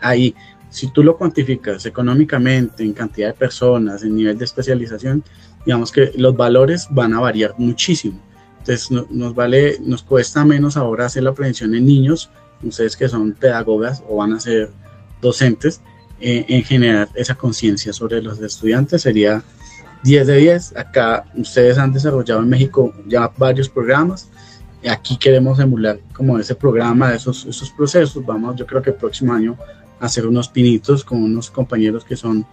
[0.00, 0.34] ahí
[0.70, 5.22] si tú lo cuantificas económicamente, en cantidad de personas, en nivel de especialización,
[5.66, 8.20] digamos que los valores van a variar muchísimo.
[8.60, 12.30] Entonces nos vale, nos cuesta menos ahora hacer la prevención en niños,
[12.62, 14.70] ustedes que son pedagogas o van a ser
[15.20, 15.80] docentes,
[16.20, 19.42] eh, en generar esa conciencia sobre los estudiantes sería
[20.02, 20.76] 10 de 10.
[20.76, 24.28] Acá ustedes han desarrollado en México ya varios programas.
[24.88, 28.24] Aquí queremos emular como ese programa, esos, esos procesos.
[28.24, 29.56] Vamos, yo creo que el próximo año
[29.98, 32.46] hacer unos pinitos con unos compañeros que son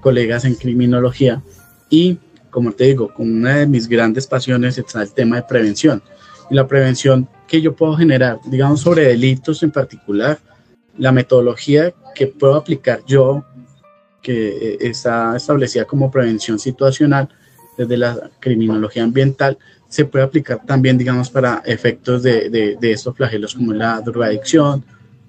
[0.00, 1.42] colegas en criminología
[1.90, 2.18] y
[2.50, 6.02] como te digo, con una de mis grandes pasiones está el tema de prevención.
[6.50, 10.38] Y la prevención que yo puedo generar, digamos, sobre delitos en particular,
[10.96, 13.44] la metodología que puedo aplicar yo,
[14.22, 17.28] que eh, está establecida como prevención situacional
[17.76, 19.58] desde la criminología ambiental,
[19.88, 24.84] se puede aplicar también, digamos, para efectos de, de, de estos flagelos como la drogadicción,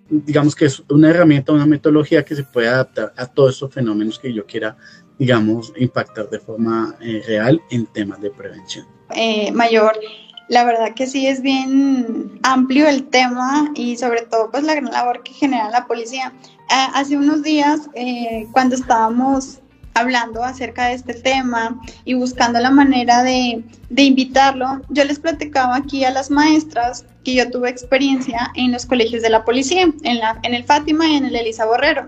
[0.09, 4.17] digamos que es una herramienta, una metodología que se puede adaptar a todos estos fenómenos
[4.17, 4.75] que yo quiera,
[5.19, 8.87] digamos, impactar de forma eh, real en temas de prevención.
[9.15, 9.99] Eh, mayor,
[10.47, 14.91] La verdad que sí es bien amplio el tema y sobre todo pues la gran
[14.91, 16.33] labor que genera la policía.
[16.71, 19.59] Ah, hace unos días eh, cuando estábamos
[19.93, 25.75] hablando acerca de este tema y buscando la manera de, de, invitarlo, yo les platicaba
[25.75, 30.19] aquí a las maestras que yo tuve experiencia en los colegios de la policía, en,
[30.19, 32.07] la, en el Fátima y en el Elisa Borrero.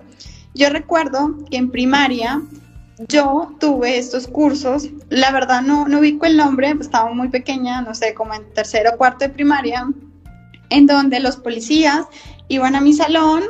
[0.54, 2.42] Yo recuerdo que en primaria
[3.08, 7.96] yo tuve estos cursos, la verdad no, no ubico el nombre, estaba muy pequeña, no
[7.96, 9.88] sé, como en tercero o cuarto de primaria,
[10.70, 12.06] en donde los policías
[12.48, 13.44] iban a mi salón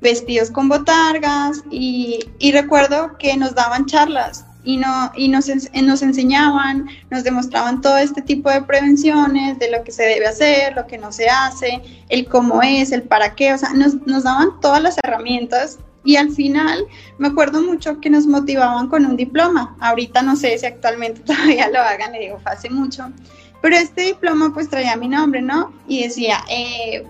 [0.00, 2.20] vestidos con botargas y,
[2.52, 8.50] recuerdo que nos daban charlas y, no, y nos, enseñaban, nos demostraban todo este tipo
[8.50, 12.62] de prevenciones, de lo que se debe hacer, lo que no se hace, el cómo
[12.62, 16.86] es, el para qué, o sea, nos daban todas las herramientas y al final
[17.18, 19.76] me acuerdo mucho que nos motivaban con un diploma.
[19.80, 23.10] Ahorita no sé si actualmente todavía lo hagan, le digo, hace mucho.
[23.60, 25.72] Pero este diploma pues traía mi nombre, ¿no?
[25.86, 27.04] Y decía, eh,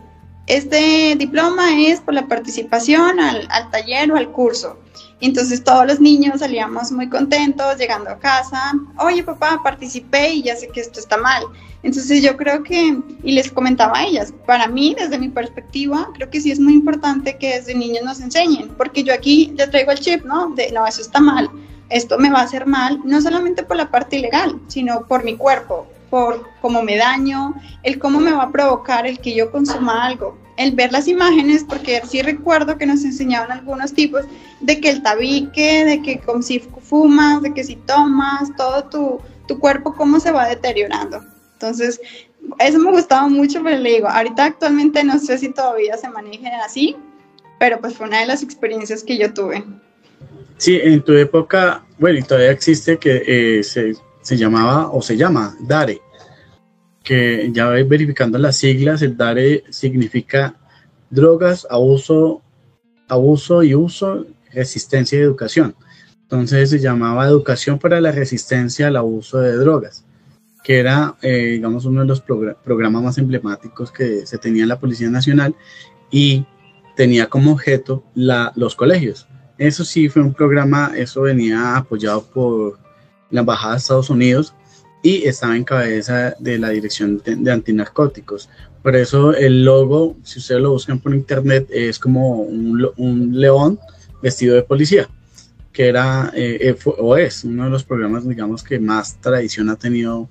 [0.46, 4.78] este diploma es por la participación al, al taller o al curso.
[5.20, 8.72] Entonces todos los niños salíamos muy contentos llegando a casa.
[8.98, 11.44] Oye papá, participé y ya sé que esto está mal.
[11.82, 16.30] Entonces yo creo que, y les comentaba a ellas, para mí, desde mi perspectiva, creo
[16.30, 19.90] que sí es muy importante que desde niños nos enseñen, porque yo aquí le traigo
[19.90, 20.50] el chip, ¿no?
[20.50, 21.50] De, no, eso está mal,
[21.88, 25.36] esto me va a hacer mal, no solamente por la parte ilegal, sino por mi
[25.36, 30.04] cuerpo, por cómo me daño, el cómo me va a provocar el que yo consuma
[30.04, 34.24] algo, el ver las imágenes, porque sí recuerdo que nos enseñaban algunos tipos
[34.60, 39.20] de que el tabique, de que como si fumas, de que si tomas, todo tu,
[39.48, 41.31] tu cuerpo, cómo se va deteriorando.
[41.62, 42.00] Entonces,
[42.58, 46.54] eso me gustaba mucho, pero le digo, ahorita actualmente no sé si todavía se manejan
[46.60, 46.96] así,
[47.60, 49.62] pero pues fue una de las experiencias que yo tuve.
[50.56, 53.22] Sí, en tu época, bueno, y todavía existe que
[53.58, 56.00] eh, se, se, llamaba o se llama DARE,
[57.04, 60.56] que ya verificando las siglas, el DARE significa
[61.10, 62.42] drogas, abuso,
[63.06, 65.76] abuso y uso, resistencia y educación.
[66.22, 70.04] Entonces se llamaba Educación para la Resistencia al Abuso de Drogas
[70.62, 74.78] que era, eh, digamos, uno de los programas más emblemáticos que se tenía en la
[74.78, 75.54] Policía Nacional
[76.10, 76.44] y
[76.96, 79.26] tenía como objeto los colegios.
[79.58, 82.78] Eso sí fue un programa, eso venía apoyado por
[83.30, 84.54] la Embajada de Estados Unidos
[85.02, 88.48] y estaba en cabeza de la Dirección de, Antinarcóticos.
[88.82, 93.78] Por eso el logo, si ustedes lo buscan por internet, es como un, un león
[94.22, 95.08] vestido de policía,
[95.72, 99.76] que era eh, eh, o es uno de los programas, digamos, que más tradición ha
[99.76, 100.28] tenido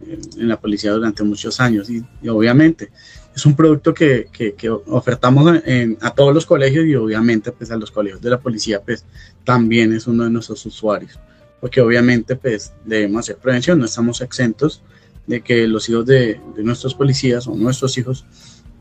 [0.00, 1.88] en la policía durante muchos años.
[1.90, 2.90] Y, obviamente
[3.34, 5.60] es un producto que, que, ofertamos
[6.00, 9.04] a todos los colegios y obviamente pues a los colegios de la policía pues
[9.44, 11.18] también es uno de nuestros usuarios.
[11.60, 14.82] Porque obviamente pues debemos hacer prevención, no estamos exentos
[15.28, 18.24] de que los hijos de, de nuestros policías o nuestros hijos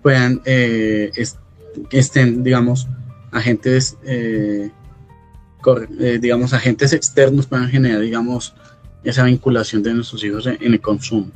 [0.01, 1.11] puedan eh,
[1.91, 2.87] estén digamos
[3.31, 4.71] agentes eh,
[5.99, 8.55] eh, digamos agentes externos puedan generar digamos
[9.09, 11.31] esa vinculación de nuestros hijos en, el consumo.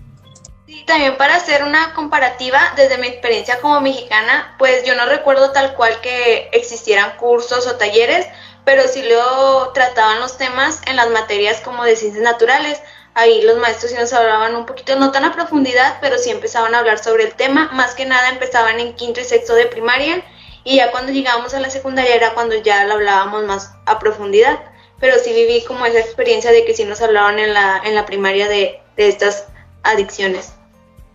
[0.68, 5.52] Sí, también para hacer una comparativa, desde mi experiencia como mexicana, pues yo no recuerdo
[5.52, 8.28] tal cual que existieran cursos o talleres,
[8.66, 12.82] pero sí lo trataban los temas en las materias como de ciencias naturales.
[13.14, 16.76] Ahí los maestros sí nos hablaban un poquito, no tan a profundidad, pero sí empezaban
[16.76, 17.70] a hablar sobre el tema.
[17.74, 20.24] Más que nada empezaban en quinto y sexto de primaria
[20.64, 24.60] y ya cuando llegábamos a la secundaria era cuando ya lo hablábamos más a profundidad
[25.02, 28.06] pero sí viví como esa experiencia de que sí nos hablaban en la, en la
[28.06, 29.48] primaria de, de estas
[29.84, 30.54] adicciones.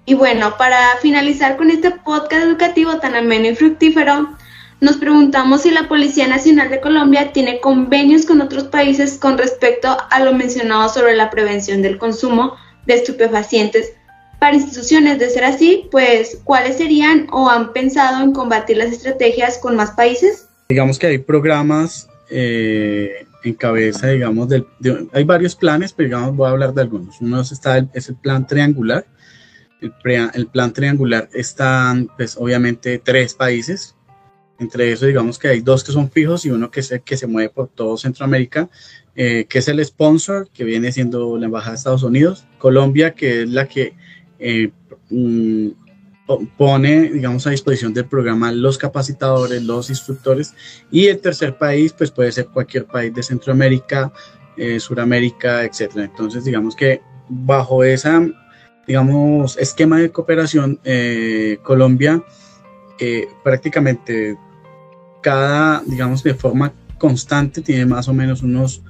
[0.05, 4.29] Y bueno, para finalizar con este podcast educativo tan ameno y fructífero,
[4.81, 9.97] nos preguntamos si la Policía Nacional de Colombia tiene convenios con otros países con respecto
[10.11, 13.93] a lo mencionado sobre la prevención del consumo de estupefacientes.
[14.39, 19.57] Para instituciones, de ser así, pues, ¿cuáles serían o han pensado en combatir las estrategias
[19.59, 20.47] con más países?
[20.69, 24.67] Digamos que hay programas eh, en cabeza, digamos, del,
[25.13, 27.21] hay varios planes, pero digamos, voy a hablar de algunos.
[27.21, 29.07] Uno está es el plan triangular.
[29.81, 29.93] El,
[30.35, 33.95] el plan triangular están, pues, obviamente, tres países.
[34.59, 37.27] Entre eso, digamos que hay dos que son fijos y uno que, es que se
[37.27, 38.71] mueve por todo Centroamérica,
[39.15, 42.47] eh, que es el sponsor, que viene siendo la Embajada de Estados Unidos.
[42.59, 43.95] Colombia, que es la que
[44.39, 44.71] eh,
[45.11, 45.69] mm,
[46.57, 50.55] pone, digamos, a disposición del programa los capacitadores, los instructores.
[50.91, 54.13] Y el tercer país, pues puede ser cualquier país de Centroamérica,
[54.57, 56.05] eh, Suramérica, etcétera.
[56.05, 58.27] Entonces, digamos que bajo esa,
[58.87, 62.23] digamos, esquema de cooperación, eh, Colombia
[62.99, 64.39] eh, prácticamente
[65.23, 68.83] cada, digamos, de forma constante tiene más o menos unos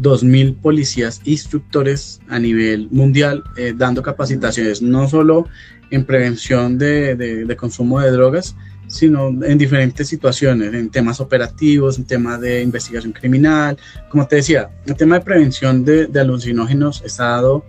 [0.00, 5.48] 2.000 policías instructores a nivel mundial eh, dando capacitaciones, no solo
[5.92, 8.56] en prevención de, de, consumo de drogas,
[8.88, 13.76] sino en diferentes situaciones, en temas operativos, en temas de investigación criminal.
[14.10, 17.64] Como te decía, el tema de prevención de, de alucinógenos está dado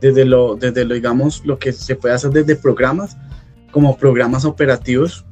[0.00, 3.16] desde lo, desde lo, digamos, lo que se puede hacer desde programas,
[3.70, 5.24] como programas operativos,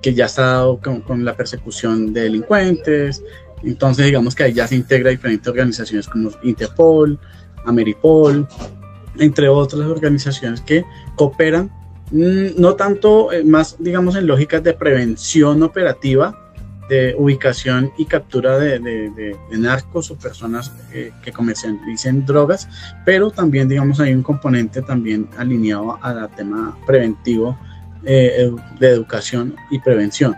[0.00, 3.22] que ya está dado con, con la persecución de delincuentes,
[3.64, 7.18] entonces, digamos que ahí ya se integra diferentes organizaciones como Interpol,
[7.64, 8.46] Ameripol,
[9.18, 10.84] entre otras organizaciones que
[11.16, 11.70] cooperan,
[12.10, 16.40] no tanto eh, más, digamos, en lógicas de prevención operativa,
[16.88, 22.68] de ubicación y captura de, narcos o personas eh, que comercialicen drogas,
[23.06, 27.58] pero también, digamos, hay un componente también alineado al tema preventivo
[28.04, 30.36] eh, de educación y prevención.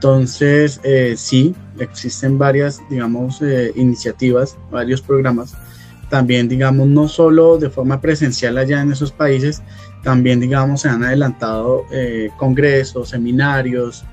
[0.00, 5.54] Entonces, eh, sí, existen varias, digamos, eh, iniciativas, varios programas.
[6.08, 9.62] También, digamos, no solo de forma presencial allá en esos países,
[10.02, 14.04] también, digamos, se han adelantado eh, congresos, seminarios,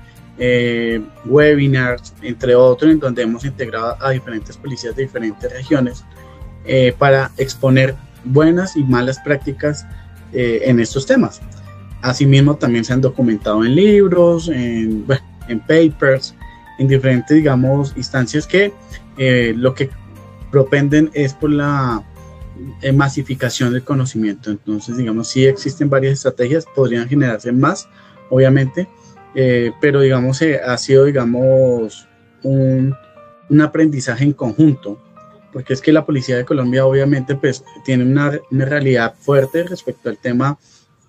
[1.24, 6.04] webinars, entre otros, en donde hemos integrado a diferentes policías de diferentes regiones
[6.96, 9.84] para exponer buenas y malas prácticas
[10.32, 11.40] en estos temas.
[12.02, 15.04] Asimismo, también se han documentado en libros, en,
[15.48, 16.36] en papers,
[16.78, 18.72] en diferentes, digamos, instancias que
[19.16, 19.90] eh, lo que
[20.50, 22.07] propenden es por la eh,
[22.92, 24.50] masificación del conocimiento.
[24.50, 27.88] Entonces, digamos, sí existen varias estrategias, podrían generarse más,
[28.30, 28.88] obviamente,
[29.34, 32.08] eh, pero digamos, ha sido, digamos,
[32.42, 32.94] un,
[33.48, 35.00] un, aprendizaje en conjunto,
[35.52, 40.08] porque es que la Policía de Colombia obviamente pues tiene una, una realidad fuerte respecto
[40.08, 40.58] al tema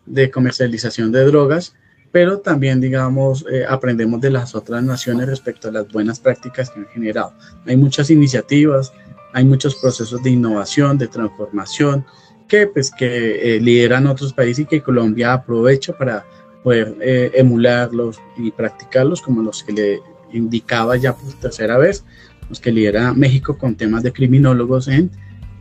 [0.05, 1.75] de comercialización de drogas,
[2.11, 6.79] pero también, digamos, eh, aprendemos de las otras naciones respecto a las buenas prácticas que
[6.79, 7.33] han generado.
[7.67, 8.91] Hay muchas iniciativas,
[9.33, 12.05] hay muchos procesos de innovación, de transformación,
[12.47, 16.25] que, pues, que eh, lideran otros países y que Colombia aprovecha para
[16.63, 20.01] poder eh, emularlos y practicarlos, como los que le
[20.33, 22.03] indicaba ya por tercera vez,
[22.49, 25.11] los que lidera México con temas de criminólogos en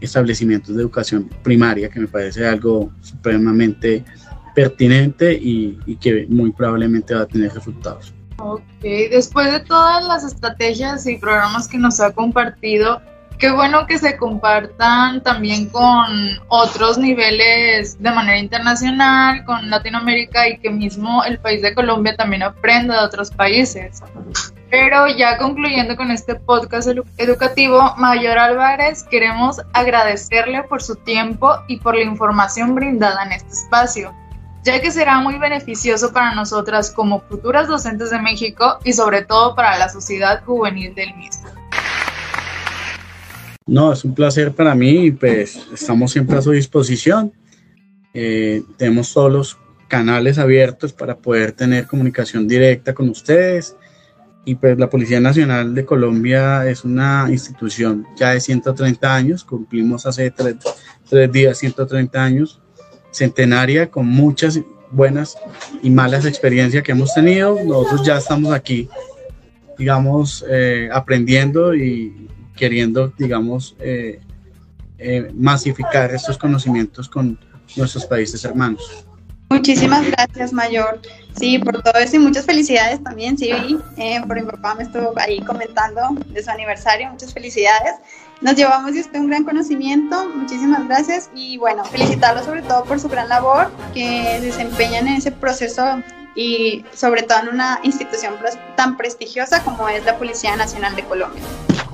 [0.00, 4.04] establecimientos de educación primaria, que me parece algo supremamente
[4.54, 8.12] pertinente y, que muy probablemente va a tener resultados.
[8.38, 13.00] Ok, después de todas las estrategias y programas que nos ha compartido,
[13.38, 16.06] qué bueno que se compartan también con
[16.48, 22.42] otros niveles de manera internacional, con Latinoamérica y que mismo el país de Colombia también
[22.42, 24.02] aprenda de otros países.
[24.70, 31.78] Pero ya concluyendo con este podcast educativo, Mayor Álvarez, queremos agradecerle por su tiempo y
[31.78, 34.14] por la información brindada en este espacio
[34.64, 39.54] ya que será muy beneficioso para nosotras como futuras docentes de México y sobre todo
[39.54, 41.57] para la sociedad juvenil del mismo.
[43.68, 47.34] No, es un placer para mí y pues estamos siempre a su disposición.
[48.14, 49.58] Eh, tenemos todos los
[49.88, 53.76] canales abiertos para poder tener comunicación directa con ustedes.
[54.46, 60.06] Y pues la Policía Nacional de Colombia es una institución ya de 130 años, cumplimos
[60.06, 60.56] hace tres,
[61.06, 62.62] tres días 130 años
[63.10, 64.60] centenaria con muchas
[64.90, 65.36] buenas
[65.82, 67.58] y malas experiencias que hemos tenido.
[67.62, 68.88] Nosotros ya estamos aquí,
[69.76, 74.20] digamos, eh, aprendiendo y queriendo, digamos, eh,
[74.98, 77.38] eh, masificar estos conocimientos con
[77.76, 79.04] nuestros países hermanos.
[79.50, 81.00] Muchísimas gracias, Mayor.
[81.38, 83.38] Sí, por todo eso y muchas felicidades también.
[83.38, 83.50] Sí,
[84.26, 87.10] por mi papá me estuvo ahí comentando de su aniversario.
[87.10, 87.94] Muchas felicidades.
[88.40, 93.00] Nos llevamos de usted un gran conocimiento, muchísimas gracias y bueno, felicitarlo sobre todo por
[93.00, 96.00] su gran labor que desempeñan en ese proceso
[96.36, 98.34] y sobre todo en una institución
[98.76, 101.42] tan prestigiosa como es la Policía Nacional de Colombia.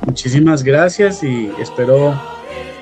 [0.06, 2.14] Muchísimas gracias y espero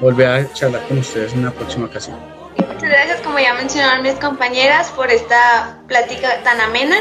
[0.00, 2.18] volver a charlar con ustedes en una próxima ocasión.
[2.56, 6.96] Muchas gracias, como ya mencionaron mis compañeras, por esta plática tan amena.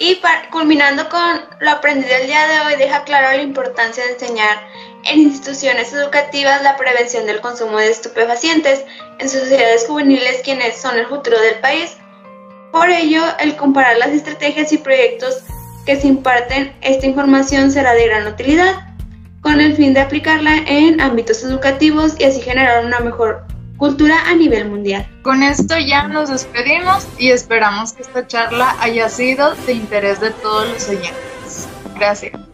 [0.00, 4.58] Y culminando con lo aprendido el día de hoy, deja claro la importancia de enseñar
[5.04, 8.84] en instituciones educativas la prevención del consumo de estupefacientes
[9.18, 11.96] en sociedades juveniles quienes son el futuro del país.
[12.70, 15.42] Por ello, el comparar las estrategias y proyectos
[15.84, 18.87] que se imparten esta información será de gran utilidad,
[19.40, 23.44] con el fin de aplicarla en ámbitos educativos y así generar una mejor
[23.76, 25.06] cultura a nivel mundial.
[25.22, 30.30] Con esto ya nos despedimos y esperamos que esta charla haya sido de interés de
[30.30, 31.68] todos los oyentes.
[31.94, 32.47] Gracias.